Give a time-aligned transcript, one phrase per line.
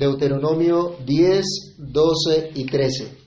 [0.00, 3.18] Deuteronomio 10, 12 y 13.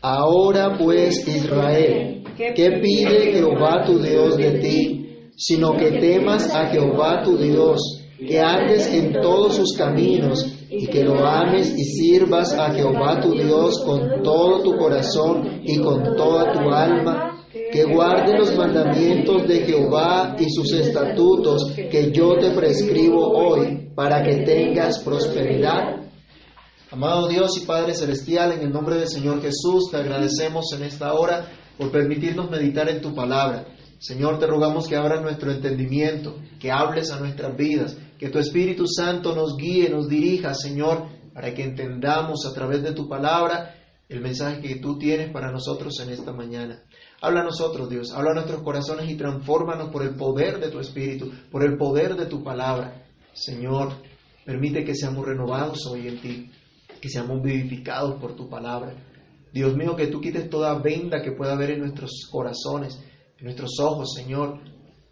[0.00, 5.30] Ahora pues Israel, ¿qué pide Jehová tu Dios de ti?
[5.36, 7.80] Sino que temas a Jehová tu Dios,
[8.16, 13.32] que andes en todos sus caminos y que lo ames y sirvas a Jehová tu
[13.32, 17.31] Dios con todo tu corazón y con toda tu alma,
[17.72, 24.22] que guarde los mandamientos de Jehová y sus estatutos que yo te prescribo hoy para
[24.22, 26.02] que tengas prosperidad.
[26.90, 31.14] Amado Dios y Padre Celestial, en el nombre del Señor Jesús, te agradecemos en esta
[31.14, 33.64] hora por permitirnos meditar en tu palabra.
[33.98, 38.86] Señor, te rogamos que abras nuestro entendimiento, que hables a nuestras vidas, que tu Espíritu
[38.86, 43.76] Santo nos guíe, nos dirija, Señor, para que entendamos a través de tu palabra
[44.10, 46.82] el mensaje que tú tienes para nosotros en esta mañana.
[47.24, 50.80] Habla a nosotros, Dios, habla a nuestros corazones y transfórmanos por el poder de tu
[50.80, 53.06] Espíritu, por el poder de tu palabra.
[53.32, 53.92] Señor,
[54.44, 56.50] permite que seamos renovados hoy en ti,
[57.00, 58.96] que seamos vivificados por tu palabra.
[59.52, 62.98] Dios mío, que tú quites toda venda que pueda haber en nuestros corazones,
[63.38, 64.58] en nuestros ojos, Señor,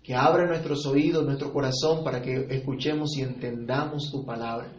[0.02, 4.72] que abra nuestros oídos, nuestro corazón, para que escuchemos y entendamos tu palabra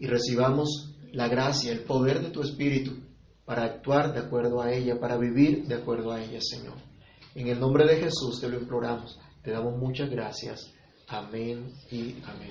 [0.00, 3.11] y recibamos la gracia, el poder de tu Espíritu
[3.44, 6.74] para actuar de acuerdo a ella, para vivir de acuerdo a ella, Señor.
[7.34, 10.72] En el nombre de Jesús te lo imploramos, te damos muchas gracias.
[11.08, 12.50] Amén y amén.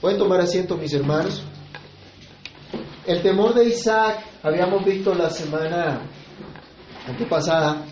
[0.00, 1.42] Pueden tomar asiento, mis hermanos.
[3.06, 6.00] El temor de Isaac, habíamos visto la semana
[7.06, 7.84] antepasada,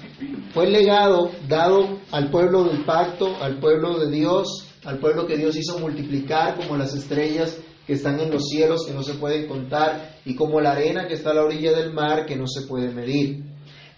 [0.53, 5.37] fue el legado dado al pueblo del pacto, al pueblo de Dios, al pueblo que
[5.37, 9.49] Dios hizo multiplicar como las estrellas que están en los cielos que no se pueden
[9.49, 12.67] contar y como la arena que está a la orilla del mar que no se
[12.67, 13.43] puede medir.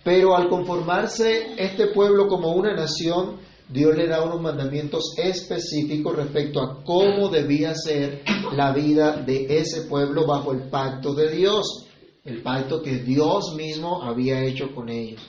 [0.04, 6.60] Pero al conformarse este pueblo como una nación, Dios le da unos mandamientos específicos respecto
[6.60, 11.88] a cómo debía ser la vida de ese pueblo bajo el pacto de Dios,
[12.24, 15.20] el pacto que Dios mismo había hecho con ellos.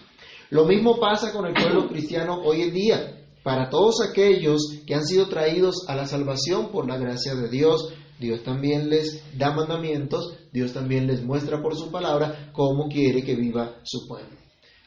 [0.52, 3.18] Lo mismo pasa con el pueblo cristiano hoy en día.
[3.42, 7.92] Para todos aquellos que han sido traídos a la salvación por la gracia de Dios,
[8.22, 13.36] Dios también les da mandamientos, Dios también les muestra por su palabra cómo quiere que
[13.36, 14.38] viva su pueblo.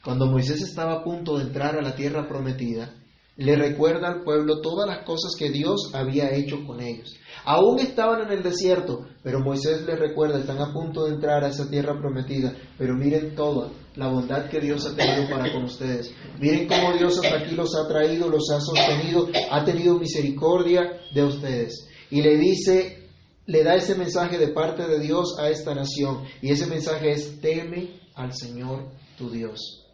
[0.03, 2.95] Cuando Moisés estaba a punto de entrar a la tierra prometida,
[3.37, 7.13] le recuerda al pueblo todas las cosas que Dios había hecho con ellos.
[7.43, 11.49] Aún estaban en el desierto, pero Moisés les recuerda, están a punto de entrar a
[11.49, 16.13] esa tierra prometida, pero miren toda la bondad que Dios ha tenido para con ustedes.
[16.39, 21.23] Miren cómo Dios hasta aquí los ha traído, los ha sostenido, ha tenido misericordia de
[21.23, 21.89] ustedes.
[22.09, 23.04] Y le dice,
[23.47, 27.39] le da ese mensaje de parte de Dios a esta nación, y ese mensaje es,
[27.41, 29.85] teme al Señor tu Dios.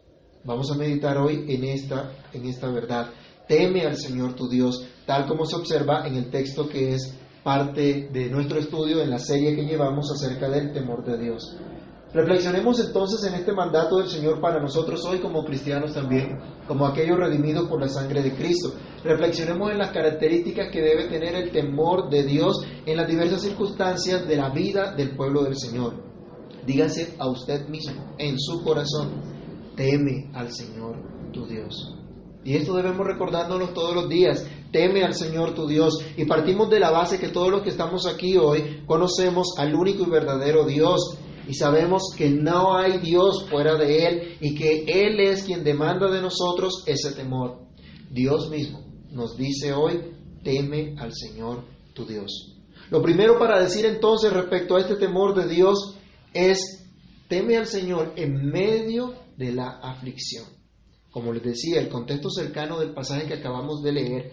[0.44, 3.10] Vamos a meditar hoy en esta, en esta verdad.
[3.46, 7.14] Teme al Señor tu Dios, tal como se observa en el texto que es
[7.44, 11.56] parte de nuestro estudio en la serie que llevamos acerca del temor de Dios.
[12.14, 17.16] Reflexionemos entonces en este mandato del Señor para nosotros hoy como cristianos también, como aquellos
[17.16, 18.74] redimidos por la sangre de Cristo.
[19.02, 24.28] Reflexionemos en las características que debe tener el temor de Dios en las diversas circunstancias
[24.28, 25.94] de la vida del pueblo del Señor.
[26.66, 29.10] Dígase a usted mismo, en su corazón,
[29.74, 30.96] teme al Señor
[31.32, 31.96] tu Dios.
[32.44, 34.44] Y esto debemos recordándonos todos los días.
[34.70, 36.04] Teme al Señor tu Dios.
[36.16, 40.02] Y partimos de la base que todos los que estamos aquí hoy conocemos al único
[40.04, 41.18] y verdadero Dios.
[41.52, 46.10] Y sabemos que no hay Dios fuera de Él y que Él es quien demanda
[46.10, 47.66] de nosotros ese temor.
[48.10, 50.00] Dios mismo nos dice hoy,
[50.42, 52.56] teme al Señor tu Dios.
[52.88, 55.98] Lo primero para decir entonces respecto a este temor de Dios
[56.32, 56.86] es,
[57.28, 60.46] teme al Señor en medio de la aflicción.
[61.10, 64.32] Como les decía, el contexto cercano del pasaje que acabamos de leer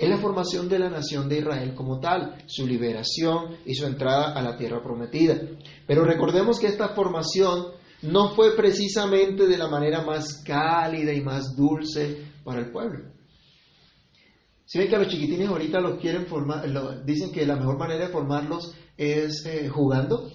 [0.00, 4.32] es la formación de la nación de Israel como tal, su liberación y su entrada
[4.32, 5.38] a la tierra prometida.
[5.86, 11.54] Pero recordemos que esta formación no fue precisamente de la manera más cálida y más
[11.54, 13.12] dulce para el pueblo.
[14.64, 16.64] Si ven que a los chiquitines ahorita los quieren formar,
[17.04, 20.30] dicen que la mejor manera de formarlos es eh, jugando,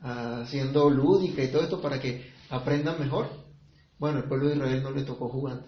[0.00, 3.28] haciendo lúdica y todo esto para que aprendan mejor.
[3.98, 5.66] Bueno, el pueblo de Israel no le tocó jugando.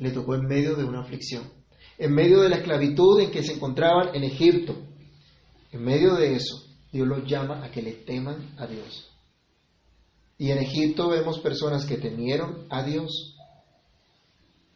[0.00, 1.44] Le tocó en medio de una aflicción.
[1.98, 4.74] En medio de la esclavitud en que se encontraban en Egipto.
[5.70, 9.08] En medio de eso, Dios los llama a que le teman a Dios.
[10.38, 13.36] Y en Egipto vemos personas que temieron a Dios.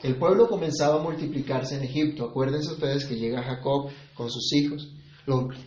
[0.00, 2.26] El pueblo comenzaba a multiplicarse en Egipto.
[2.26, 4.92] Acuérdense ustedes que llega Jacob con sus hijos.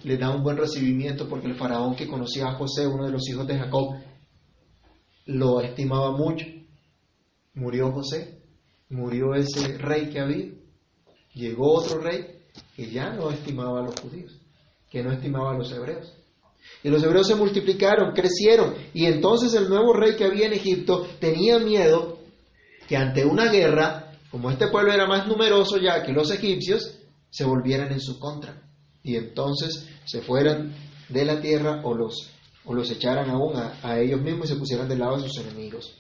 [0.03, 3.27] le da un buen recibimiento porque el faraón que conocía a José, uno de los
[3.27, 3.95] hijos de Jacob,
[5.25, 6.45] lo estimaba mucho.
[7.55, 8.36] Murió José,
[8.89, 10.51] murió ese rey que había,
[11.33, 12.37] llegó otro rey
[12.75, 14.39] que ya no estimaba a los judíos,
[14.89, 16.13] que no estimaba a los hebreos.
[16.83, 18.75] Y los hebreos se multiplicaron, crecieron.
[18.93, 22.19] Y entonces el nuevo rey que había en Egipto tenía miedo
[22.87, 26.99] que ante una guerra, como este pueblo era más numeroso ya que los egipcios,
[27.29, 28.61] se volvieran en su contra.
[29.03, 30.75] Y entonces se fueran
[31.09, 32.29] de la tierra o los,
[32.65, 35.37] o los echaran aún a, a ellos mismos y se pusieran del lado de sus
[35.37, 35.97] enemigos.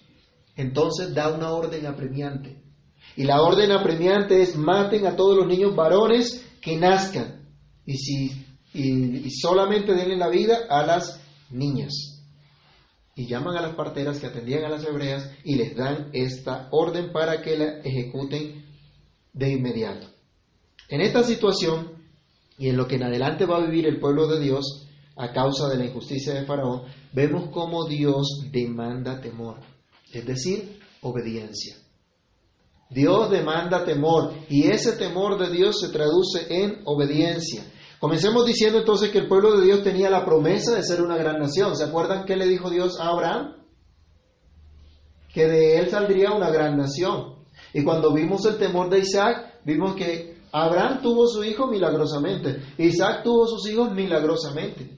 [0.55, 2.66] Entonces da una orden apremiante.
[3.17, 7.49] Y la orden apremiante es maten a todos los niños varones que nazcan.
[7.85, 11.19] Y si y, solamente denle la vida a las
[11.49, 12.23] niñas.
[13.15, 17.11] Y llaman a las parteras que atendían a las hebreas y les dan esta orden
[17.11, 18.63] para que la ejecuten
[19.33, 20.07] de inmediato.
[20.89, 21.93] En esta situación
[22.59, 25.67] y en lo que en adelante va a vivir el pueblo de Dios a causa
[25.69, 29.57] de la injusticia de Faraón, vemos cómo Dios demanda temor,
[30.13, 31.77] es decir, obediencia.
[32.89, 37.65] Dios demanda temor y ese temor de Dios se traduce en obediencia.
[37.99, 41.39] Comencemos diciendo entonces que el pueblo de Dios tenía la promesa de ser una gran
[41.39, 41.75] nación.
[41.75, 43.55] ¿Se acuerdan qué le dijo Dios a Abraham?
[45.33, 47.37] Que de él saldría una gran nación.
[47.73, 52.61] Y cuando vimos el temor de Isaac, vimos que Abraham tuvo su hijo milagrosamente.
[52.77, 54.96] Isaac tuvo sus hijos milagrosamente.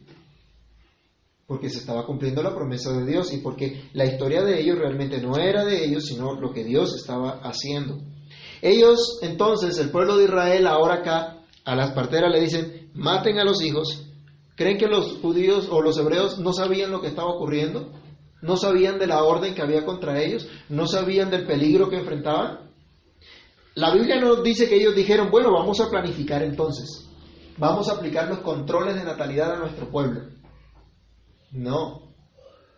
[1.50, 5.20] Porque se estaba cumpliendo la promesa de Dios y porque la historia de ellos realmente
[5.20, 7.98] no era de ellos, sino lo que Dios estaba haciendo.
[8.62, 13.44] Ellos, entonces, el pueblo de Israel, ahora acá, a las parteras le dicen, maten a
[13.44, 14.06] los hijos.
[14.56, 17.94] ¿Creen que los judíos o los hebreos no sabían lo que estaba ocurriendo?
[18.44, 20.48] ¿No sabían de la orden que había contra ellos?
[20.70, 22.70] ¿No sabían del peligro que enfrentaban?
[23.74, 27.10] La Biblia nos dice que ellos dijeron, bueno, vamos a planificar entonces.
[27.58, 30.39] Vamos a aplicar los controles de natalidad a nuestro pueblo.
[31.52, 32.14] No,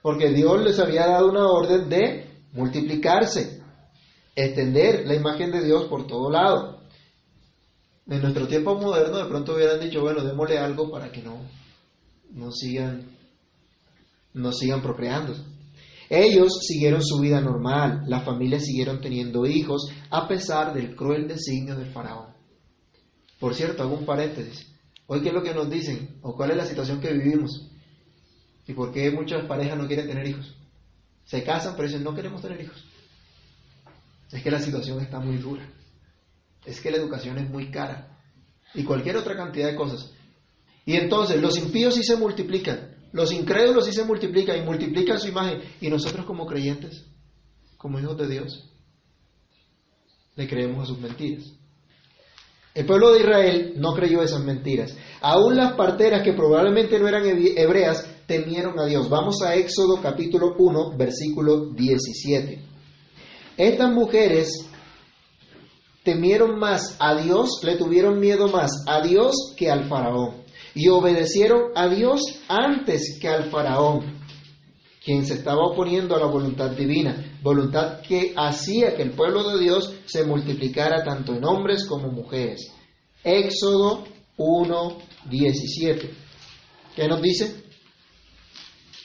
[0.01, 3.61] porque Dios les había dado una orden de multiplicarse,
[4.35, 6.81] extender la imagen de Dios por todo lado
[8.11, 11.37] en nuestro tiempo moderno de pronto hubieran dicho, bueno, démosle algo para que no,
[12.31, 13.05] no sigan,
[14.33, 15.33] no sigan procreando.
[16.09, 21.77] Ellos siguieron su vida normal, las familias siguieron teniendo hijos a pesar del cruel designio
[21.77, 22.33] del faraón.
[23.39, 24.67] Por cierto, hago un paréntesis.
[25.07, 26.19] Hoy, ¿qué es lo que nos dicen?
[26.21, 27.70] ¿O cuál es la situación que vivimos?
[28.71, 30.55] ¿Y por qué muchas parejas no quieren tener hijos?
[31.25, 32.85] Se casan, pero dicen, no queremos tener hijos.
[34.31, 35.67] Es que la situación está muy dura
[36.65, 38.17] es que la educación es muy cara
[38.73, 40.11] y cualquier otra cantidad de cosas.
[40.85, 45.27] Y entonces los impíos sí se multiplican, los incrédulos sí se multiplican y multiplican su
[45.27, 45.61] imagen.
[45.79, 47.05] Y nosotros como creyentes,
[47.77, 48.69] como hijos de Dios,
[50.35, 51.51] le creemos a sus mentiras.
[52.73, 54.95] El pueblo de Israel no creyó esas mentiras.
[55.19, 59.09] Aún las parteras que probablemente no eran hebreas temieron a Dios.
[59.09, 62.61] Vamos a Éxodo capítulo 1, versículo 17.
[63.57, 64.69] Estas mujeres
[66.03, 70.43] temieron más a Dios, le tuvieron miedo más a Dios que al faraón.
[70.73, 74.21] Y obedecieron a Dios antes que al faraón,
[75.03, 79.61] quien se estaba oponiendo a la voluntad divina, voluntad que hacía que el pueblo de
[79.61, 82.71] Dios se multiplicara tanto en hombres como mujeres.
[83.25, 84.05] Éxodo
[84.37, 84.97] 1,
[85.29, 86.09] 17.
[86.95, 87.60] ¿Qué nos dice?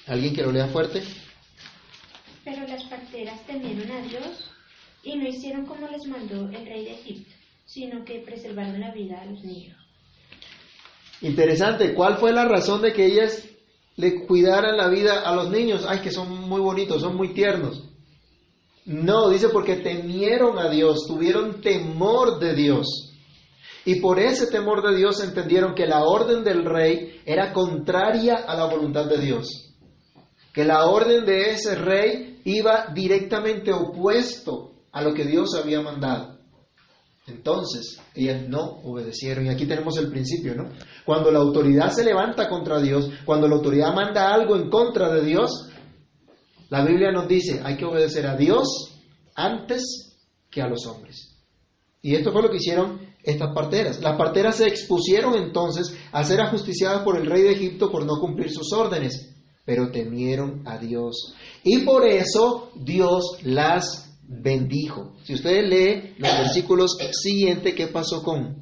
[0.07, 1.03] ¿Alguien que lo lea fuerte?
[2.45, 4.51] Pero las parteras temieron a Dios
[5.03, 9.21] y no hicieron como les mandó el rey de Egipto, sino que preservaron la vida
[9.21, 9.77] a los niños.
[11.23, 13.49] Interesante, ¿cuál fue la razón de que ellas
[13.97, 15.85] le cuidaran la vida a los niños?
[15.89, 17.83] Ay, que son muy bonitos, son muy tiernos.
[18.85, 23.13] No, dice porque temieron a Dios, tuvieron temor de Dios.
[23.85, 28.57] Y por ese temor de Dios entendieron que la orden del rey era contraria a
[28.57, 29.66] la voluntad de Dios.
[30.57, 36.39] Que la orden de ese rey iba directamente opuesto a lo que Dios había mandado.
[37.27, 39.45] Entonces, ellas no obedecieron.
[39.45, 40.71] Y aquí tenemos el principio, ¿no?
[41.05, 45.27] Cuando la autoridad se levanta contra Dios, cuando la autoridad manda algo en contra de
[45.27, 45.69] Dios,
[46.71, 48.99] la Biblia nos dice, hay que obedecer a Dios
[49.35, 50.17] antes
[50.51, 51.37] que a los hombres.
[52.01, 54.01] Y esto fue lo que hicieron estas parteras.
[54.01, 58.19] Las parteras se expusieron entonces a ser ajusticiadas por el rey de Egipto por no
[58.19, 59.36] cumplir sus órdenes,
[59.67, 61.35] pero temieron a Dios.
[61.65, 65.13] Y por eso Dios las bendijo.
[65.25, 68.57] Si ustedes leen los versículos siguientes, ¿qué pasó con,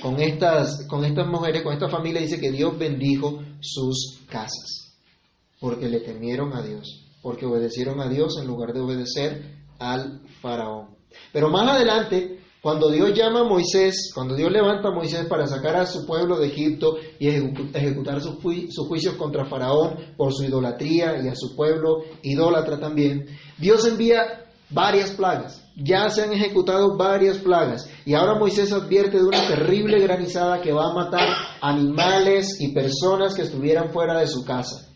[0.00, 2.22] con, estas, con estas mujeres, con esta familia?
[2.22, 4.96] Dice que Dios bendijo sus casas,
[5.60, 10.96] porque le temieron a Dios, porque obedecieron a Dios en lugar de obedecer al faraón.
[11.32, 12.35] Pero más adelante,
[12.66, 16.36] cuando Dios llama a Moisés, cuando Dios levanta a Moisés para sacar a su pueblo
[16.36, 21.98] de Egipto y ejecutar sus, juicios contra Faraón por su idolatría y a su pueblo
[22.24, 23.24] idólatra también,
[23.56, 25.62] Dios envía varias plagas.
[25.76, 30.72] Ya se han ejecutado varias plagas y ahora Moisés advierte de una terrible granizada que
[30.72, 31.28] va a matar
[31.60, 34.88] animales y personas que estuvieran fuera de su casa.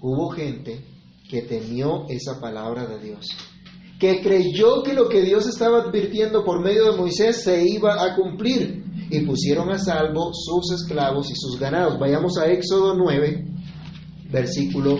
[0.00, 0.80] Hubo gente
[1.28, 3.26] que temió esa palabra de Dios,
[4.00, 8.16] que creyó que lo que Dios estaba advirtiendo por medio de Moisés se iba a
[8.16, 11.98] cumplir y pusieron a salvo sus esclavos y sus ganados.
[11.98, 13.44] Vayamos a Éxodo 9,
[14.30, 14.98] versículo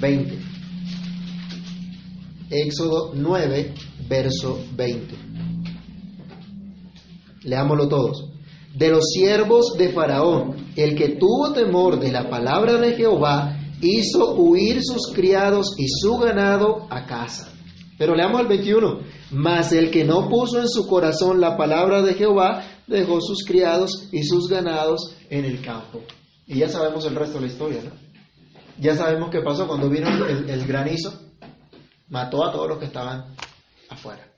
[0.00, 0.38] 20.
[2.48, 3.74] Éxodo 9,
[4.08, 5.14] verso 20.
[7.42, 8.30] Leámoslo todos.
[8.74, 14.36] De los siervos de Faraón, el que tuvo temor de la palabra de Jehová, hizo
[14.36, 17.57] huir sus criados y su ganado a casa.
[17.98, 19.00] Pero leamos el 21.
[19.32, 24.08] Mas el que no puso en su corazón la palabra de Jehová, dejó sus criados
[24.12, 26.02] y sus ganados en el campo.
[26.46, 27.90] Y ya sabemos el resto de la historia, ¿no?
[28.80, 31.12] Ya sabemos qué pasó cuando vino el, granizo,
[32.08, 33.34] mató a todos los que estaban
[33.88, 34.32] afuera.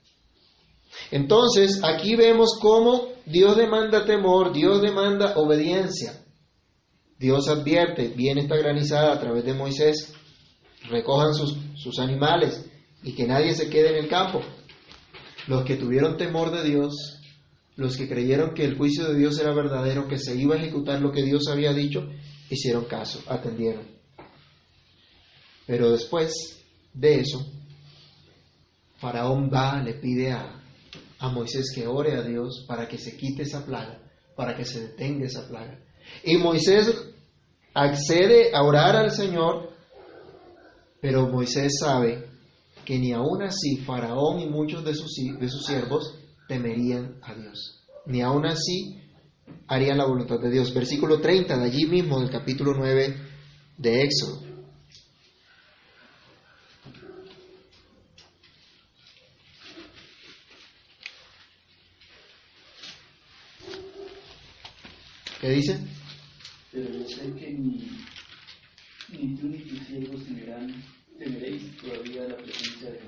[1.11, 6.13] Entonces, aquí vemos cómo Dios demanda temor, Dios demanda obediencia.
[7.19, 10.11] Dios advierte, viene esta granizada a través de Moisés,
[10.89, 12.70] recojan sus, sus animales
[13.03, 14.41] y que nadie se quede en el campo.
[15.47, 17.21] Los que tuvieron temor de Dios
[17.75, 21.01] los que creyeron que el juicio de Dios era verdadero, que se iba a ejecutar
[21.01, 22.07] lo que Dios había dicho,
[22.49, 23.87] hicieron caso, atendieron.
[25.65, 27.45] Pero después de eso,
[28.97, 30.61] Faraón va, le pide a,
[31.19, 33.99] a Moisés que ore a Dios para que se quite esa plaga,
[34.35, 35.79] para que se detenga esa plaga.
[36.23, 36.93] Y Moisés
[37.73, 39.71] accede a orar al Señor,
[40.99, 42.30] pero Moisés sabe
[42.85, 46.15] que ni aún así Faraón y muchos de sus, de sus siervos
[46.47, 47.83] temerían a Dios.
[48.05, 49.01] Ni aún así
[49.67, 50.73] harían la voluntad de Dios.
[50.73, 53.15] Versículo 30 de allí mismo del capítulo 9
[53.77, 54.51] de Éxodo.
[65.39, 65.79] ¿Qué dice?
[66.71, 67.89] Pero yo sé que ni,
[69.09, 70.21] ni tú ni tus siervos
[71.81, 72.99] todavía la presencia de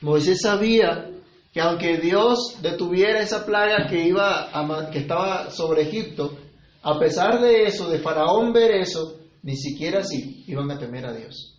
[0.00, 1.10] Moisés sabía
[1.52, 6.36] que aunque Dios detuviera esa plaga que, iba a, que estaba sobre Egipto,
[6.82, 11.14] a pesar de eso, de Faraón ver eso, ni siquiera así iban a temer a
[11.14, 11.54] Dios.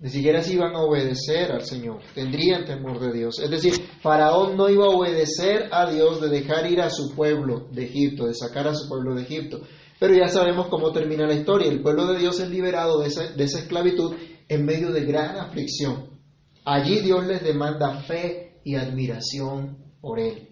[0.00, 3.38] Ni siquiera así iban a obedecer al Señor, tendrían temor de Dios.
[3.38, 7.68] Es decir, Faraón no iba a obedecer a Dios de dejar ir a su pueblo
[7.70, 9.60] de Egipto, de sacar a su pueblo de Egipto.
[10.02, 11.70] Pero ya sabemos cómo termina la historia.
[11.70, 14.16] El pueblo de Dios es liberado de esa, esclavitud
[14.48, 16.18] en medio de gran aflicción.
[16.64, 20.48] Allí Dios les demanda fe y admiración por Él.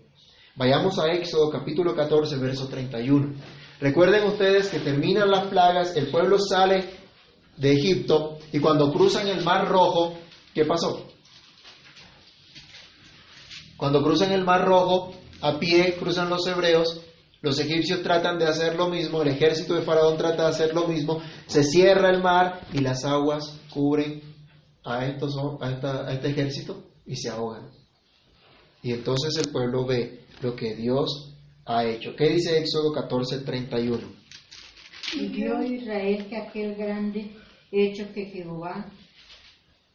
[0.55, 3.35] Vayamos a Éxodo capítulo 14, verso 31.
[3.81, 6.89] Recuerden ustedes que terminan las plagas, el pueblo sale
[7.57, 10.15] de Egipto y cuando cruzan el Mar Rojo,
[10.55, 11.09] ¿qué pasó?
[13.77, 17.01] Cuando cruzan el Mar Rojo, a pie cruzan los hebreos,
[17.43, 20.87] los egipcios tratan de hacer lo mismo, el ejército de Faraón trata de hacer lo
[20.87, 24.23] mismo, se cierra el mar y las aguas cubren
[24.85, 27.71] a, este ejército y se ahogan.
[28.83, 31.35] Y entonces el pueblo ve lo que Dios
[31.67, 32.15] ha hecho.
[32.17, 33.99] ¿Qué dice Éxodo 14, 31?
[35.15, 37.31] Y vio Israel que aquel grande
[37.73, 38.91] hecho que Jehová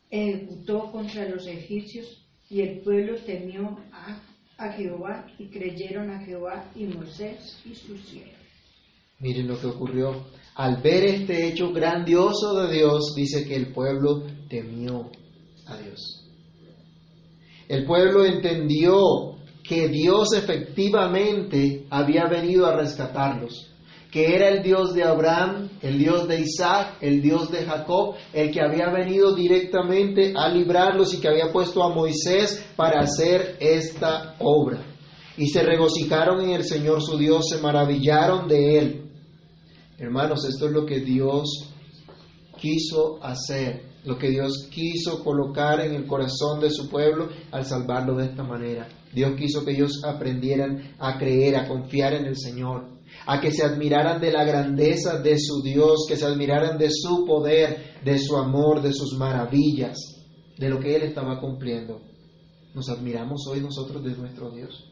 [0.09, 4.21] ejecutó contra los egipcios y el pueblo temió a,
[4.57, 8.35] a Jehová y creyeron a Jehová y Moisés y sus siervos.
[9.19, 10.25] Miren lo que ocurrió.
[10.55, 15.09] Al ver este hecho grandioso de Dios, dice que el pueblo temió
[15.65, 16.25] a Dios.
[17.67, 23.71] El pueblo entendió que Dios efectivamente había venido a rescatarlos,
[24.15, 28.49] que era el Dios de Abraham, el Dios de Isaac, el Dios de Jacob, el
[28.49, 34.37] que había venido directamente a librarlos y que había puesto a Moisés para hacer esta
[34.39, 34.85] obra.
[35.35, 39.11] Y se regocijaron en el Señor su Dios, se maravillaron de él.
[39.97, 41.73] Hermanos, esto es lo que Dios
[42.57, 48.15] quiso hacer lo que Dios quiso colocar en el corazón de su pueblo al salvarlo
[48.15, 48.87] de esta manera.
[49.11, 52.94] Dios quiso que ellos aprendieran a creer, a confiar en el Señor,
[53.25, 57.25] a que se admiraran de la grandeza de su Dios, que se admiraran de su
[57.25, 59.97] poder, de su amor, de sus maravillas,
[60.57, 62.01] de lo que Él estaba cumpliendo.
[62.73, 64.91] ¿Nos admiramos hoy nosotros de nuestro Dios?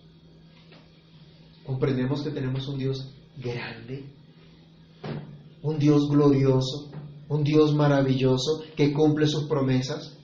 [1.66, 4.06] ¿Comprendemos que tenemos un Dios grande?
[5.62, 6.92] ¿Un Dios glorioso?
[7.34, 10.18] un Dios maravilloso que cumple sus promesas.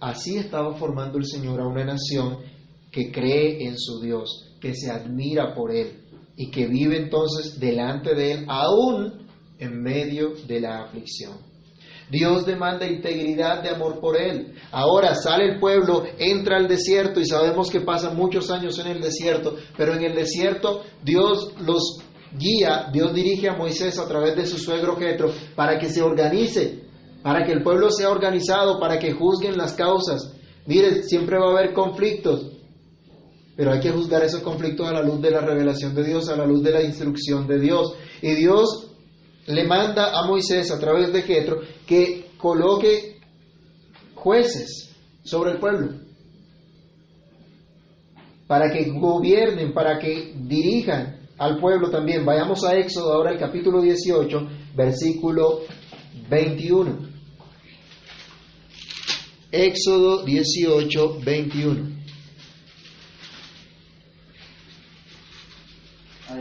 [0.00, 2.38] Así estaba formando el Señor a una nación
[2.90, 6.07] que cree en su Dios, que se admira por Él
[6.38, 9.26] y que vive entonces delante de Él aún
[9.58, 11.48] en medio de la aflicción.
[12.10, 14.54] Dios demanda integridad de amor por él.
[14.70, 19.00] Ahora sale el pueblo, entra al desierto y sabemos que pasan muchos años en el
[19.02, 21.98] desierto, pero en el desierto Dios los
[22.38, 26.82] guía, Dios dirige a Moisés a través de su suegro Jetro para que se organice,
[27.22, 30.34] para que el pueblo sea organizado, para que juzguen las causas.
[30.66, 32.57] Mire, siempre va a haber conflictos,
[33.58, 36.36] pero hay que juzgar esos conflictos a la luz de la revelación de Dios, a
[36.36, 37.92] la luz de la instrucción de Dios.
[38.22, 38.94] Y Dios
[39.48, 43.18] le manda a Moisés a través de Jetro que coloque
[44.14, 45.88] jueces sobre el pueblo
[48.46, 52.24] para que gobiernen, para que dirijan al pueblo también.
[52.24, 54.38] Vayamos a Éxodo ahora el capítulo 18,
[54.76, 55.62] versículo
[56.30, 57.08] 21.
[59.50, 61.97] Éxodo 18, 21.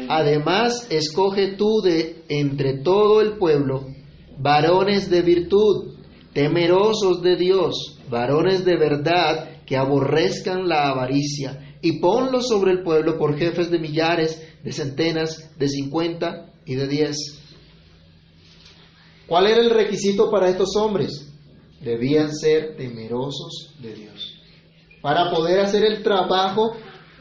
[0.10, 3.86] Además, escoge tú de entre todo el pueblo
[4.40, 5.96] varones de virtud,
[6.34, 13.18] temerosos de Dios, varones de verdad que aborrezcan la avaricia, y ponlos sobre el pueblo
[13.18, 17.18] por jefes de millares, de centenas, de cincuenta y de diez.
[19.28, 21.34] ¿Cuál era el requisito para estos hombres?
[21.82, 24.34] Debían ser temerosos de Dios.
[25.02, 26.76] Para poder hacer el trabajo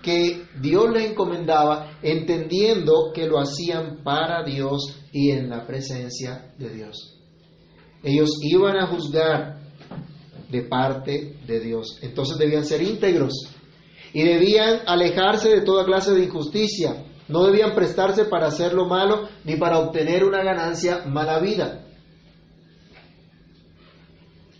[0.06, 6.70] que Dios les encomendaba, entendiendo que lo hacían para Dios y en la presencia de
[6.70, 7.18] Dios.
[8.04, 9.58] Ellos iban a juzgar
[10.48, 11.98] de parte de Dios.
[12.02, 13.32] Entonces debían ser íntegros
[14.12, 17.04] y debían alejarse de toda clase de injusticia.
[17.26, 21.84] No debían prestarse para hacer lo malo ni para obtener una ganancia mala vida.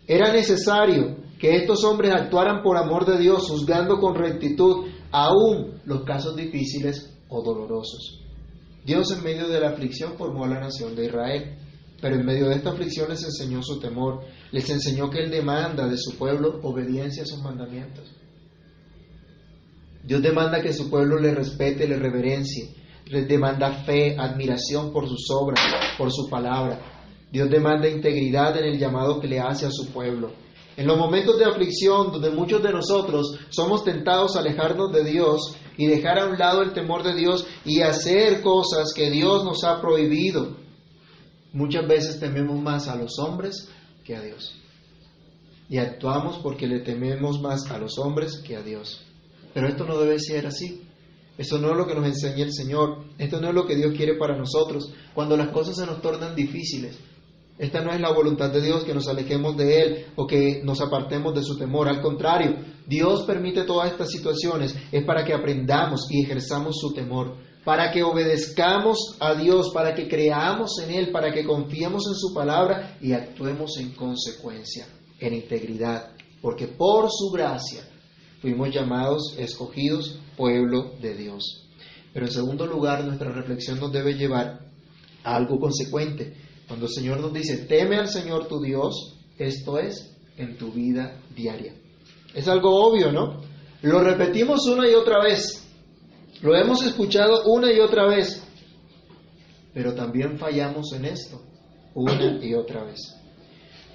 [0.09, 6.05] Era necesario que estos hombres actuaran por amor de Dios, juzgando con rectitud aún los
[6.05, 8.21] casos difíciles o dolorosos.
[8.85, 11.59] Dios en medio de la aflicción formó a la nación de Israel,
[12.01, 15.89] pero en medio de esta aflicción les enseñó su temor, les enseñó que Él demanda
[15.89, 18.05] de su pueblo obediencia a sus mandamientos.
[20.07, 22.75] Dios demanda que su pueblo le respete, le reverencie.
[23.07, 25.61] Les demanda fe, admiración por sus obras,
[25.99, 26.81] por su palabra.
[27.33, 30.31] Dios demanda integridad en el llamado que le hace a su pueblo.
[30.77, 35.57] En los momentos de aflicción, donde muchos de nosotros somos tentados a alejarnos de Dios
[35.79, 39.65] y dejar a un lado el temor de Dios y hacer cosas que Dios nos
[39.65, 40.57] ha prohibido,
[41.53, 43.69] muchas veces tememos más a los hombres
[44.05, 44.55] que a Dios.
[45.69, 49.03] Y actuamos porque le tememos más a los hombres que a Dios.
[49.55, 50.83] Pero esto no debe ser así.
[51.39, 53.05] Esto no es lo que nos enseña el Señor.
[53.19, 54.93] Esto no es lo que Dios quiere para nosotros.
[55.15, 56.99] Cuando las cosas se nos tornan difíciles,
[57.59, 60.81] esta no es la voluntad de Dios que nos alejemos de Él o que nos
[60.81, 61.89] apartemos de su temor.
[61.89, 67.37] Al contrario, Dios permite todas estas situaciones es para que aprendamos y ejerzamos su temor,
[67.65, 72.35] para que obedezcamos a Dios, para que creamos en Él, para que confiemos en su
[72.35, 74.87] palabra y actuemos en consecuencia,
[75.19, 76.11] en integridad,
[76.43, 77.89] porque por su gracia
[78.43, 81.67] fuimos llamados, escogidos, pueblo de Dios.
[82.13, 84.61] Pero en segundo lugar, nuestra reflexión nos debe llevar
[85.25, 86.46] a algo consecuente.
[86.67, 91.21] Cuando el Señor nos dice, teme al Señor tu Dios, esto es en tu vida
[91.35, 91.75] diaria.
[92.35, 93.41] Es algo obvio, ¿no?
[93.83, 95.63] Lo repetimos una y otra vez.
[96.43, 98.43] Lo hemos escuchado una y otra vez.
[99.73, 101.41] Pero también fallamos en esto,
[101.95, 103.15] una y otra vez.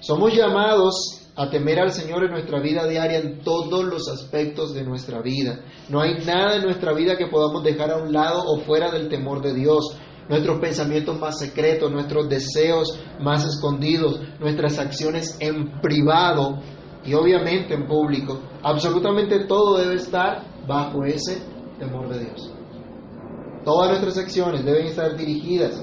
[0.00, 4.84] Somos llamados a temer al Señor en nuestra vida diaria en todos los aspectos de
[4.84, 5.64] nuestra vida.
[5.88, 9.08] No hay nada en nuestra vida que podamos dejar a un lado o fuera del
[9.08, 9.96] temor de Dios.
[10.28, 16.60] Nuestros pensamientos más secretos, nuestros deseos más escondidos, nuestras acciones en privado
[17.04, 18.40] y obviamente en público.
[18.62, 21.42] Absolutamente todo debe estar bajo ese
[21.78, 22.52] temor de Dios.
[23.64, 25.82] Todas nuestras acciones deben estar dirigidas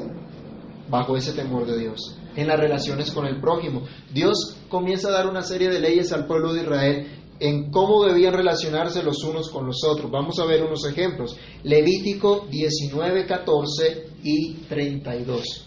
[0.90, 3.84] bajo ese temor de Dios en las relaciones con el prójimo.
[4.14, 8.34] Dios comienza a dar una serie de leyes al pueblo de Israel en cómo debían
[8.34, 10.12] relacionarse los unos con los otros.
[10.12, 11.38] Vamos a ver unos ejemplos.
[11.64, 15.66] Levítico 19, 14 y 32.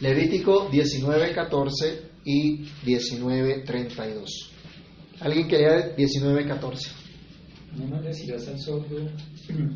[0.00, 4.52] Levítico 19, 14 y 19, 32.
[5.20, 6.90] ¿Alguien que lea 19, 14?
[7.76, 9.08] No maldecirás al sordo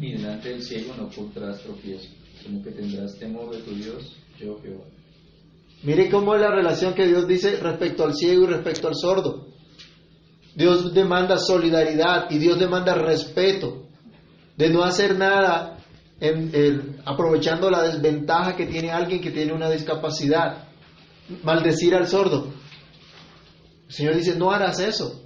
[0.00, 2.08] y delante del ciego no ocultarás tropiezo
[2.46, 4.84] como que tendrás temor de tu Dios, yo Jehová.
[5.82, 9.46] Mire cómo es la relación que Dios dice respecto al ciego y respecto al sordo.
[10.54, 13.88] Dios demanda solidaridad y Dios demanda respeto,
[14.56, 15.78] de no hacer nada
[17.04, 20.68] aprovechando la desventaja que tiene alguien que tiene una discapacidad.
[21.42, 22.52] Maldecir al sordo.
[23.88, 25.22] El Señor dice, no harás eso.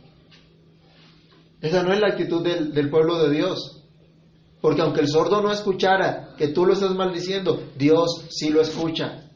[1.61, 3.85] Esa no es la actitud del, del pueblo de Dios.
[4.61, 9.30] Porque aunque el sordo no escuchara que tú lo estás maldiciendo, Dios sí lo escucha.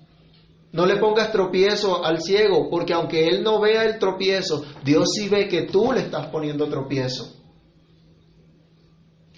[0.74, 5.28] No le pongas tropiezo al ciego, porque aunque él no vea el tropiezo, Dios sí
[5.28, 7.32] ve que tú le estás poniendo tropiezo.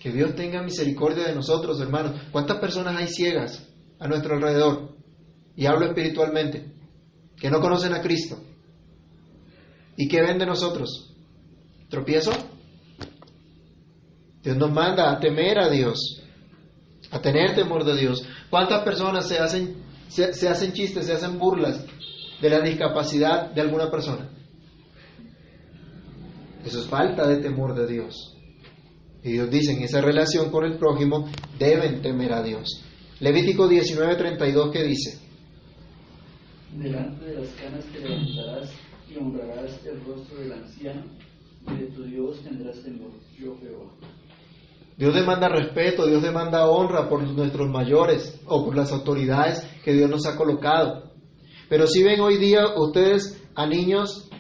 [0.00, 2.22] Que Dios tenga misericordia de nosotros, hermanos.
[2.32, 3.68] ¿Cuántas personas hay ciegas
[3.98, 4.96] a nuestro alrededor?
[5.54, 6.72] Y hablo espiritualmente,
[7.36, 8.38] que no conocen a Cristo.
[9.94, 11.14] ¿Y qué ven de nosotros?
[11.90, 12.32] ¿Tropiezo?
[14.42, 16.22] Dios nos manda a temer a Dios,
[17.10, 18.26] a tener temor de Dios.
[18.48, 21.84] ¿Cuántas personas se hacen, se, hacen chistes, se hacen burlas
[22.40, 24.30] de la discapacidad de alguna persona?
[26.64, 28.34] Eso es falta de temor de Dios.
[29.22, 32.82] Y Dios dice, en esa relación con el prójimo deben temer a Dios.
[33.20, 35.18] Levítico 19:32 que dice,
[36.76, 38.70] Delante de las canas te levantarás
[39.08, 41.04] y honrarás el rostro del anciano,
[41.68, 43.90] y de tu Dios tendrás temor, yo Jehová.
[44.96, 50.08] Dios demanda respeto, Dios demanda honra por nuestros mayores o por las autoridades que Dios
[50.08, 51.12] nos ha colocado.
[51.68, 54.30] Pero si ven hoy día ustedes a niños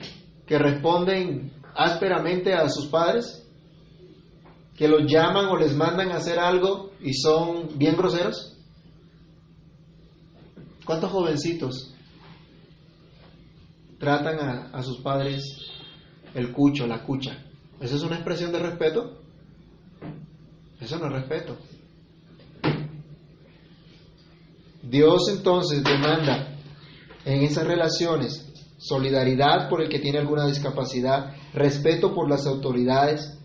[0.46, 3.46] que responden ásperamente a sus padres,
[4.76, 8.56] que los llaman o les mandan a hacer algo y son bien groseros.
[10.84, 11.94] ¿Cuántos jovencitos
[13.98, 15.42] tratan a, a sus padres
[16.34, 17.42] el cucho, la cucha?
[17.80, 19.25] ¿Eso es una expresión de respeto?
[20.80, 21.56] Eso no es respeto.
[24.82, 26.56] Dios entonces demanda
[27.24, 28.46] en esas relaciones
[28.78, 33.38] solidaridad por el que tiene alguna discapacidad, respeto por las autoridades.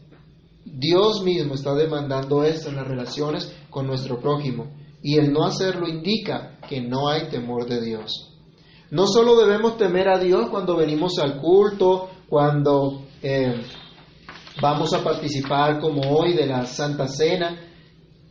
[0.66, 5.88] Dios mismo está demandando esto en las relaciones con nuestro prójimo y el no hacerlo
[5.88, 8.38] indica que no hay temor de Dios.
[8.92, 13.64] No solo debemos temer a Dios cuando venimos al culto, cuando eh,
[14.60, 17.58] vamos a participar como hoy de la Santa Cena,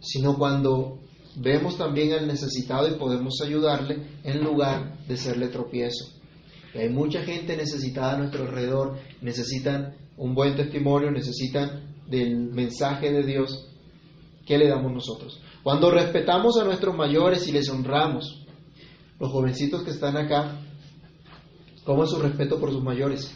[0.00, 0.98] sino cuando
[1.36, 6.06] vemos también al necesitado y podemos ayudarle en lugar de serle tropiezo.
[6.74, 13.22] hay mucha gente necesitada a nuestro alrededor, necesitan un buen testimonio, necesitan del mensaje de
[13.22, 13.66] Dios.
[14.46, 15.40] ¿Qué le damos nosotros?
[15.62, 18.44] Cuando respetamos a nuestros mayores y les honramos,
[19.18, 20.58] los jovencitos que están acá,
[21.84, 23.34] ¿cómo es su respeto por sus mayores?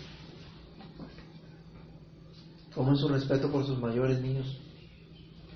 [2.74, 4.58] ¿Cómo es su respeto por sus mayores niños?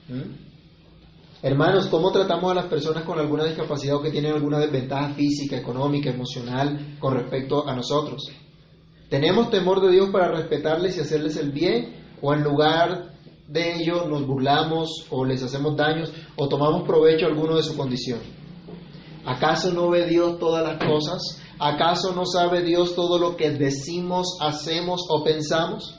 [0.08, 0.48] ¿Mm?
[1.42, 5.56] Hermanos, ¿cómo tratamos a las personas con alguna discapacidad o que tienen alguna desventaja física,
[5.56, 8.24] económica, emocional con respecto a nosotros?
[9.08, 11.94] ¿Tenemos temor de Dios para respetarles y hacerles el bien?
[12.20, 13.14] ¿O en lugar
[13.48, 18.20] de ello nos burlamos o les hacemos daños o tomamos provecho alguno de su condición?
[19.24, 21.20] ¿Acaso no ve Dios todas las cosas?
[21.58, 25.97] ¿Acaso no sabe Dios todo lo que decimos, hacemos o pensamos?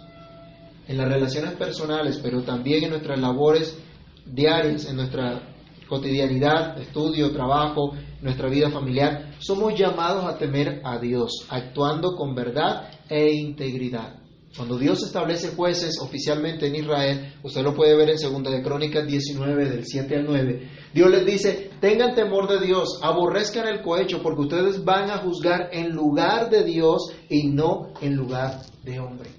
[0.89, 3.77] En las relaciones personales, pero también en nuestras labores
[4.25, 5.53] diarias, en nuestra
[5.87, 12.89] cotidianidad, estudio, trabajo, nuestra vida familiar, somos llamados a temer a Dios, actuando con verdad
[13.07, 14.15] e integridad.
[14.57, 19.05] Cuando Dios establece jueces oficialmente en Israel, usted lo puede ver en 2 de Crónicas
[19.05, 24.23] 19, del 7 al 9, Dios les dice, tengan temor de Dios, aborrezcan el cohecho,
[24.23, 29.38] porque ustedes van a juzgar en lugar de Dios y no en lugar de hombre.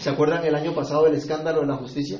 [0.00, 2.18] ¿Se acuerdan el año pasado del escándalo de la justicia?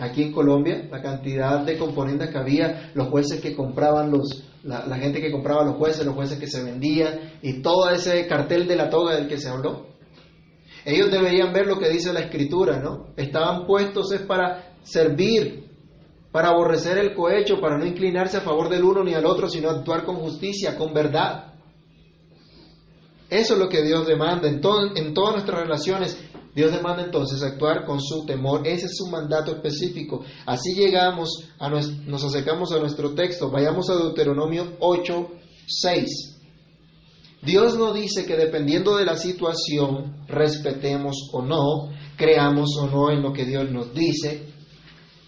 [0.00, 4.96] Aquí en Colombia, la cantidad de componentes que había, los jueces que compraban los, la,
[4.96, 8.74] gente que compraba los jueces, los jueces que se vendían y todo ese cartel de
[8.74, 9.86] la toga del que se habló.
[10.84, 13.12] Ellos deberían ver lo que dice la escritura, ¿no?
[13.16, 15.70] Estaban puestos es para servir,
[16.32, 19.70] para aborrecer el cohecho, para no inclinarse a favor del uno ni al otro, sino
[19.70, 21.49] actuar con justicia, con verdad.
[23.30, 24.48] Eso es lo que Dios demanda.
[24.48, 26.18] En, todas nuestras relaciones,
[26.54, 28.66] Dios demanda entonces actuar con su temor.
[28.66, 30.24] Ese es su mandato específico.
[30.46, 33.50] Así llegamos, a nos acercamos a nuestro texto.
[33.50, 35.28] Vayamos a Deuteronomio 8,
[35.66, 36.36] 6.
[37.42, 43.22] Dios no dice que dependiendo de la situación respetemos o no, creamos o no en
[43.22, 44.42] lo que Dios nos dice,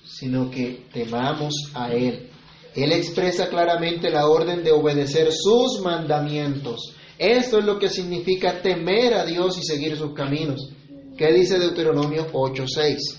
[0.05, 2.29] sino que temamos a Él.
[2.75, 6.97] Él expresa claramente la orden de obedecer sus mandamientos.
[7.23, 10.73] Esto es lo que significa temer a Dios y seguir sus caminos.
[11.17, 13.17] ¿Qué dice Deuteronomio 8:6?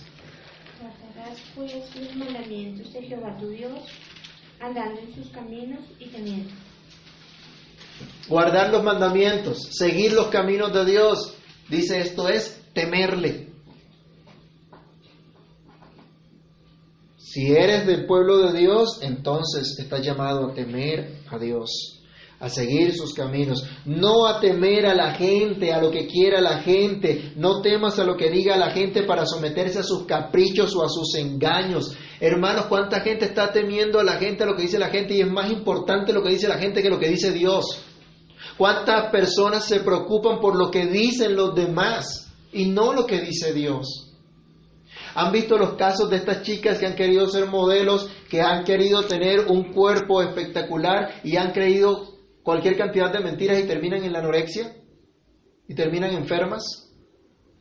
[0.81, 3.79] Guardarás pues los mandamientos de Jehová tu Dios,
[4.59, 6.51] andando en sus caminos y temiendo.
[8.27, 11.35] Guardar los mandamientos, seguir los caminos de Dios.
[11.69, 13.53] Dice esto es temerle.
[17.15, 22.02] Si eres del pueblo de Dios, entonces estás llamado a temer a Dios
[22.43, 26.61] a seguir sus caminos, no a temer a la gente, a lo que quiera la
[26.61, 30.83] gente, no temas a lo que diga la gente para someterse a sus caprichos o
[30.83, 31.95] a sus engaños.
[32.19, 35.15] Hermanos, ¿cuánta gente está temiendo a la gente, a lo que dice la gente?
[35.15, 37.81] Y es más importante lo que dice la gente que lo que dice Dios.
[38.57, 43.53] ¿Cuántas personas se preocupan por lo que dicen los demás y no lo que dice
[43.53, 44.11] Dios?
[45.15, 49.03] ¿Han visto los casos de estas chicas que han querido ser modelos, que han querido
[49.03, 52.12] tener un cuerpo espectacular y han creído
[52.43, 54.75] cualquier cantidad de mentiras y terminan en la anorexia?
[55.67, 56.91] ¿Y terminan enfermas?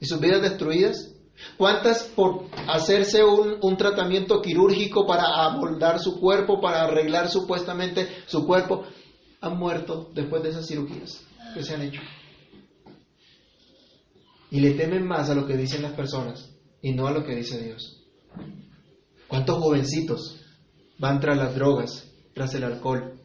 [0.00, 1.14] ¿Y sus vidas destruidas?
[1.56, 8.44] ¿Cuántas por hacerse un, un, tratamiento quirúrgico para amoldar su cuerpo, para arreglar supuestamente su
[8.44, 8.84] cuerpo,
[9.40, 12.00] han muerto después de esas cirugías que se han hecho?
[14.50, 17.34] Y le temen más a lo que dicen las personas y no a lo que
[17.34, 18.04] dice Dios.
[19.26, 20.40] ¿Cuántos jovencitos
[20.98, 23.21] van tras las drogas, tras el alcohol?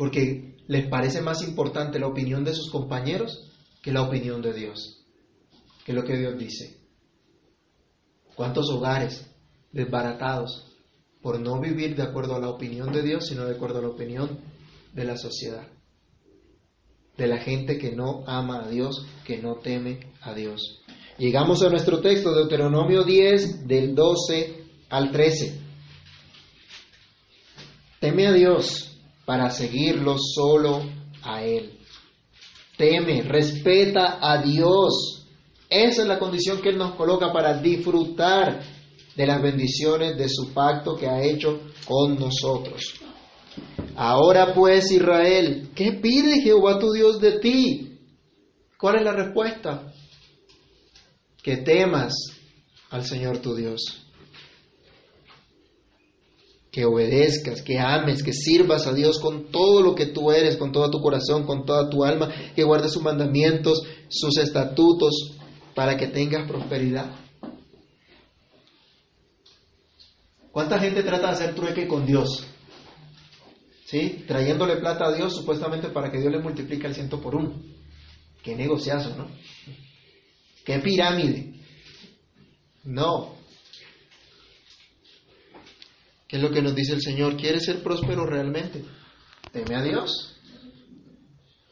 [0.00, 5.04] Porque les parece más importante la opinión de sus compañeros que la opinión de Dios,
[5.84, 6.78] que lo que Dios dice.
[8.34, 9.30] ¿Cuántos hogares
[9.72, 10.74] desbaratados
[11.20, 13.88] por no vivir de acuerdo a la opinión de Dios, sino de acuerdo a la
[13.88, 14.40] opinión
[14.94, 15.68] de la sociedad?
[17.18, 20.80] De la gente que no ama a Dios, que no teme a Dios.
[21.18, 25.60] Llegamos a nuestro texto, Deuteronomio 10, del 12 al 13.
[28.00, 28.89] Teme a Dios
[29.30, 30.82] para seguirlo solo
[31.22, 31.78] a Él.
[32.76, 35.24] Teme, respeta a Dios.
[35.68, 38.60] Esa es la condición que Él nos coloca para disfrutar
[39.14, 42.94] de las bendiciones de su pacto que ha hecho con nosotros.
[43.94, 48.00] Ahora pues, Israel, ¿qué pide Jehová tu Dios de ti?
[48.76, 49.92] ¿Cuál es la respuesta?
[51.44, 52.12] que temas
[52.90, 54.09] al Señor tu Dios.
[56.70, 60.70] Que obedezcas, que ames, que sirvas a Dios con todo lo que tú eres, con
[60.70, 65.36] todo tu corazón, con toda tu alma, que guardes sus mandamientos, sus estatutos,
[65.74, 67.10] para que tengas prosperidad.
[70.52, 72.46] ¿Cuánta gente trata de hacer trueque con Dios?
[73.86, 74.24] ¿Sí?
[74.26, 77.54] Trayéndole plata a Dios supuestamente para que Dios le multiplique el ciento por uno.
[78.42, 79.28] Qué negociazo, ¿no?
[80.64, 81.54] ¿Qué pirámide?
[82.84, 83.34] No.
[86.30, 87.36] ¿Qué es lo que nos dice el Señor?
[87.36, 88.84] ¿Quieres ser próspero realmente?
[89.50, 90.36] Teme a Dios.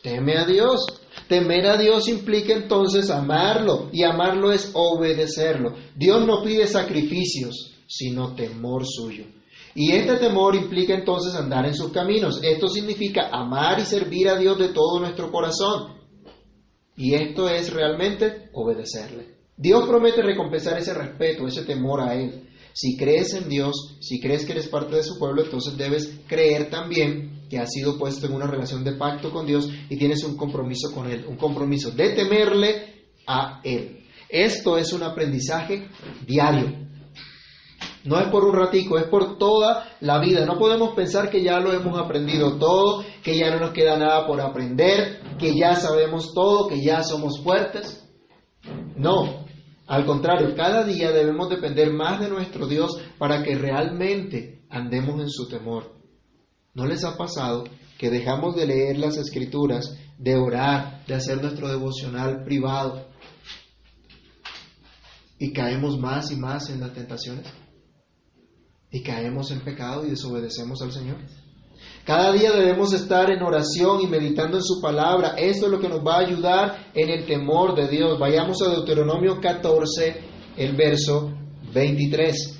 [0.02, 0.80] Teme a Dios.
[1.28, 5.76] Temer a Dios implica entonces amarlo y amarlo es obedecerlo.
[5.94, 9.26] Dios no pide sacrificios, sino temor suyo.
[9.76, 12.40] Y este temor implica entonces andar en sus caminos.
[12.42, 15.98] Esto significa amar y servir a Dios de todo nuestro corazón.
[16.96, 19.36] Y esto es realmente obedecerle.
[19.56, 22.47] Dios promete recompensar ese respeto, ese temor a Él.
[22.80, 26.70] Si crees en Dios, si crees que eres parte de su pueblo, entonces debes creer
[26.70, 30.36] también que has sido puesto en una relación de pacto con Dios y tienes un
[30.36, 34.04] compromiso con Él, un compromiso de temerle a Él.
[34.28, 35.88] Esto es un aprendizaje
[36.24, 36.86] diario.
[38.04, 40.46] No es por un ratico, es por toda la vida.
[40.46, 44.24] No podemos pensar que ya lo hemos aprendido todo, que ya no nos queda nada
[44.24, 48.08] por aprender, que ya sabemos todo, que ya somos fuertes.
[48.94, 49.47] No,
[49.88, 55.30] al contrario, cada día debemos depender más de nuestro Dios para que realmente andemos en
[55.30, 55.96] su temor.
[56.74, 57.64] ¿No les ha pasado
[57.98, 63.08] que dejamos de leer las escrituras, de orar, de hacer nuestro devocional privado
[65.38, 67.46] y caemos más y más en las tentaciones?
[68.90, 71.16] y caemos en pecado y desobedecemos al Señor.
[72.08, 75.34] Cada día debemos estar en oración y meditando en su palabra.
[75.36, 78.18] Esto es lo que nos va a ayudar en el temor de Dios.
[78.18, 80.16] Vayamos a Deuteronomio 14,
[80.56, 81.30] el verso
[81.74, 82.58] 23.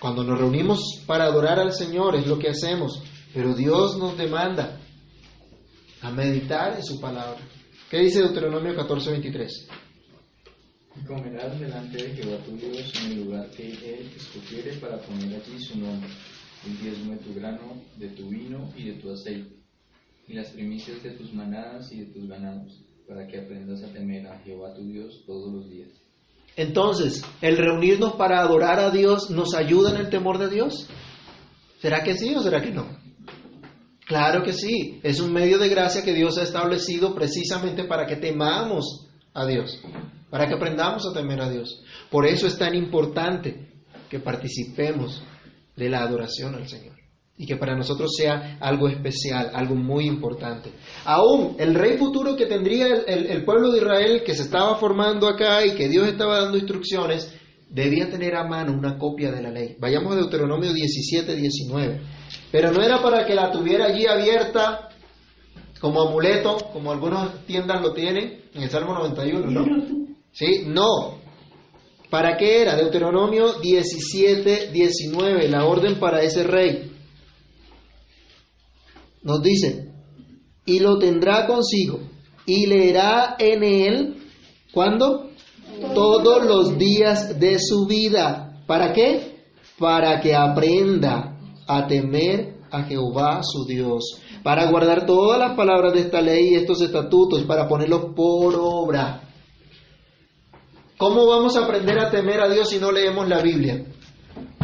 [0.00, 3.00] Cuando nos reunimos para adorar al Señor es lo que hacemos,
[3.32, 4.80] pero Dios nos demanda
[6.00, 7.38] a meditar en su palabra.
[7.88, 9.68] ¿Qué dice Deuteronomio 14, 23?
[10.94, 15.40] Y comerás delante de Jehová tu Dios en el lugar que Él escogiere para poner
[15.40, 16.10] allí su nombre,
[16.66, 19.56] el diezmo de tu grano, de tu vino y de tu aceite,
[20.28, 24.26] y las primicias de tus manadas y de tus ganados, para que aprendas a temer
[24.26, 25.90] a Jehová tu Dios todos los días.
[26.56, 30.88] Entonces, ¿el reunirnos para adorar a Dios nos ayuda en el temor de Dios?
[31.80, 32.86] ¿Será que sí o será que no?
[34.06, 38.16] Claro que sí, es un medio de gracia que Dios ha establecido precisamente para que
[38.16, 39.80] temamos a Dios
[40.32, 41.84] para que aprendamos a temer a Dios.
[42.10, 43.68] Por eso es tan importante
[44.08, 45.22] que participemos
[45.76, 47.02] de la adoración al Señor
[47.36, 50.70] y que para nosotros sea algo especial, algo muy importante.
[51.04, 55.64] Aún el rey futuro que tendría el, pueblo de Israel que se estaba formando acá
[55.64, 57.34] y que Dios estaba dando instrucciones,
[57.68, 59.76] debía tener a mano una copia de la ley.
[59.80, 62.00] Vayamos a Deuteronomio 17, 19.
[62.52, 64.90] Pero no era para que la tuviera allí abierta
[65.80, 69.64] como amuleto, como algunas tiendas lo tienen, en el Salmo 91, ¿no?
[70.30, 70.64] ¿Sí?
[70.66, 71.21] No.
[72.12, 72.76] ¿Para qué era?
[72.76, 76.92] Deuteronomio 17, 19, la orden para ese rey.
[79.22, 79.88] Nos dice,
[80.66, 82.00] y lo tendrá consigo,
[82.44, 84.16] y leerá en él,
[84.74, 85.30] ¿cuándo?
[85.94, 88.62] Todos los días de su vida.
[88.66, 89.46] ¿Para qué?
[89.78, 96.00] Para que aprenda a temer a Jehová su Dios, para guardar todas las palabras de
[96.00, 99.31] esta ley y estos estatutos, para ponerlos por obra.
[101.02, 103.86] ¿Cómo vamos a aprender a temer a Dios si no leemos la Biblia?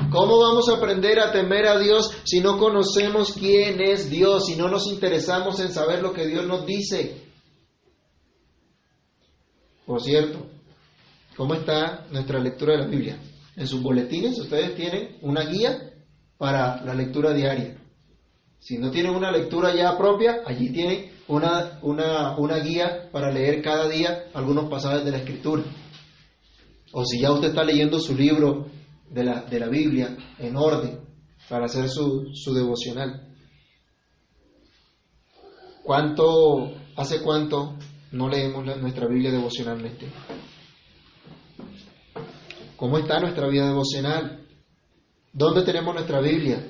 [0.08, 4.54] ¿Cómo vamos a aprender a temer a Dios si no conocemos quién es Dios, si
[4.54, 7.24] no nos interesamos en saber lo que Dios nos dice?
[9.84, 10.46] Por cierto,
[11.36, 13.18] ¿cómo está nuestra lectura de la Biblia?
[13.56, 15.92] En sus boletines ustedes tienen una guía
[16.36, 17.82] para la lectura diaria.
[18.60, 23.60] Si no tienen una lectura ya propia, allí tienen una, una, una guía para leer
[23.60, 25.64] cada día algunos pasajes de la Escritura.
[26.92, 28.66] O si ya usted está leyendo su libro
[29.10, 31.00] de la, de la Biblia en orden
[31.48, 33.28] para hacer su, su devocional.
[35.82, 37.76] ¿Cuánto, hace cuánto
[38.12, 40.06] no leemos nuestra Biblia devocionalmente?
[42.76, 44.46] ¿Cómo está nuestra vida devocional?
[45.32, 46.66] ¿Dónde tenemos nuestra Biblia?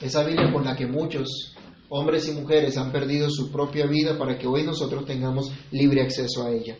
[0.00, 1.54] Esa Biblia con la que muchos
[1.88, 6.44] hombres y mujeres han perdido su propia vida para que hoy nosotros tengamos libre acceso
[6.44, 6.76] a ella.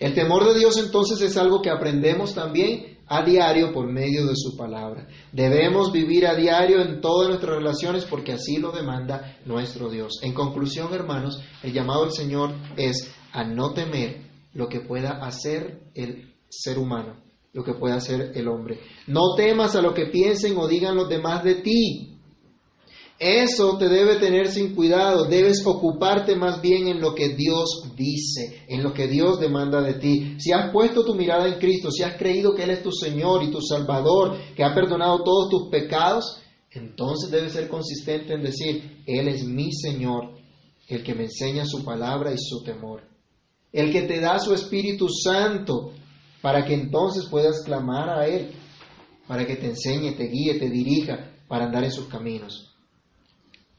[0.00, 4.34] El temor de Dios entonces es algo que aprendemos también a diario por medio de
[4.36, 5.08] su palabra.
[5.32, 10.20] Debemos vivir a diario en todas nuestras relaciones porque así lo demanda nuestro Dios.
[10.22, 15.90] En conclusión, hermanos, el llamado del Señor es a no temer lo que pueda hacer
[15.94, 17.16] el ser humano,
[17.52, 18.80] lo que pueda hacer el hombre.
[19.06, 22.17] No temas a lo que piensen o digan los demás de ti.
[23.18, 25.24] Eso te debe tener sin cuidado.
[25.24, 29.94] Debes ocuparte más bien en lo que Dios dice, en lo que Dios demanda de
[29.94, 30.36] ti.
[30.38, 33.42] Si has puesto tu mirada en Cristo, si has creído que Él es tu Señor
[33.42, 39.02] y tu Salvador, que ha perdonado todos tus pecados, entonces debes ser consistente en decir,
[39.04, 40.34] Él es mi Señor,
[40.86, 43.02] el que me enseña su palabra y su temor.
[43.72, 45.90] El que te da su Espíritu Santo
[46.40, 48.52] para que entonces puedas clamar a Él,
[49.26, 52.67] para que te enseñe, te guíe, te dirija para andar en sus caminos.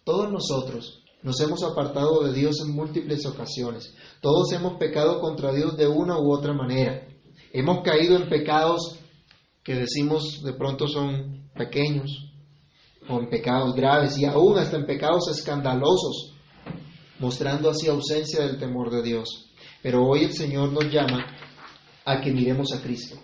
[0.10, 3.93] Todos nosotros nos hemos apartado de Dios en múltiples ocasiones.
[4.22, 7.08] Todos hemos pecado contra Dios de una u otra manera.
[7.54, 8.98] Hemos caído en pecados
[9.63, 12.10] que decimos de pronto son pequeños
[13.08, 16.34] o en pecados graves y aún hasta en pecados escandalosos,
[17.19, 19.52] mostrando así ausencia del temor de Dios.
[19.84, 21.24] Pero hoy el Señor nos llama
[22.04, 23.15] a que miremos a Cristo,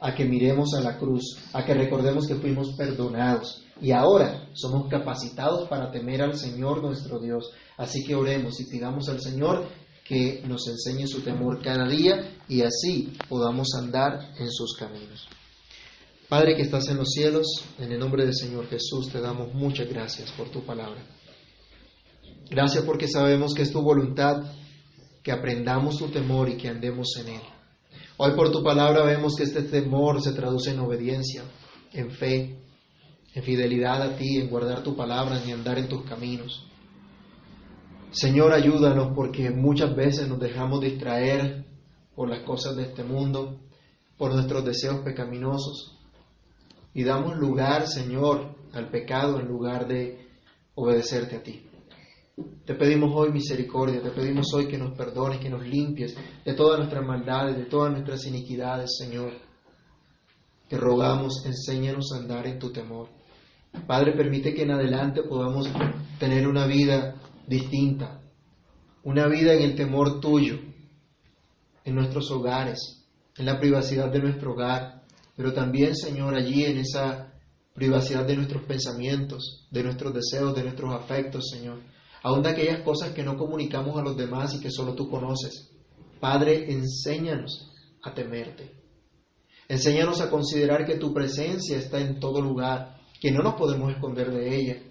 [0.00, 4.88] a que miremos a la cruz, a que recordemos que fuimos perdonados, y ahora somos
[4.88, 7.50] capacitados para temer al Señor nuestro Dios.
[7.76, 9.66] Así que oremos y pidamos al Señor
[10.04, 15.26] que nos enseñe su temor cada día y así podamos andar en sus caminos.
[16.28, 17.46] Padre que estás en los cielos,
[17.78, 21.00] en el nombre del Señor Jesús te damos muchas gracias por tu palabra.
[22.50, 24.42] Gracias porque sabemos que es tu voluntad
[25.22, 27.59] que aprendamos tu temor y que andemos en él.
[28.22, 31.42] Hoy por tu palabra vemos que este temor se traduce en obediencia,
[31.90, 32.54] en fe,
[33.32, 36.66] en fidelidad a ti, en guardar tu palabra, en andar en tus caminos.
[38.10, 41.64] Señor, ayúdanos porque muchas veces nos dejamos distraer
[42.14, 43.58] por las cosas de este mundo,
[44.18, 45.96] por nuestros deseos pecaminosos
[46.92, 50.28] y damos lugar, Señor, al pecado en lugar de
[50.74, 51.69] obedecerte a ti.
[52.64, 56.78] Te pedimos hoy misericordia, te pedimos hoy que nos perdones, que nos limpies de todas
[56.78, 59.32] nuestras maldades, de todas nuestras iniquidades, Señor.
[60.68, 63.08] Te rogamos, enséñanos a andar en tu temor.
[63.86, 65.68] Padre, permite que en adelante podamos
[66.18, 67.16] tener una vida
[67.46, 68.20] distinta,
[69.02, 70.58] una vida en el temor tuyo,
[71.84, 73.04] en nuestros hogares,
[73.36, 75.02] en la privacidad de nuestro hogar,
[75.36, 77.32] pero también, Señor, allí en esa
[77.74, 81.78] privacidad de nuestros pensamientos, de nuestros deseos, de nuestros afectos, Señor,
[82.22, 85.70] aún de aquellas cosas que no comunicamos a los demás y que solo tú conoces.
[86.20, 88.70] Padre, enséñanos a temerte.
[89.68, 94.32] Enséñanos a considerar que tu presencia está en todo lugar que no nos podemos esconder
[94.32, 94.82] de ella,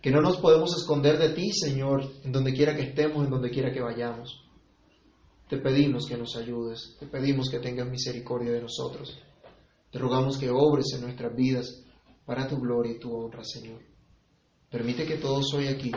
[0.00, 3.50] que no nos podemos esconder de ti, Señor, en donde quiera que estemos, en donde
[3.50, 4.42] quiera que vayamos.
[5.48, 9.18] Te pedimos que nos ayudes, te pedimos que tengas misericordia de nosotros.
[9.92, 11.84] Te rogamos que obres en nuestras vidas
[12.24, 13.80] para tu gloria y tu honra, Señor.
[14.70, 15.92] Permite que todos hoy aquí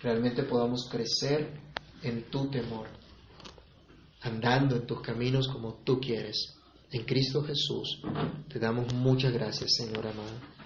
[0.00, 1.60] realmente podamos crecer
[2.02, 2.86] en tu temor,
[4.22, 6.54] andando en tus caminos como tú quieres.
[6.90, 8.00] En Cristo Jesús
[8.48, 10.57] te damos muchas gracias, Señor amado.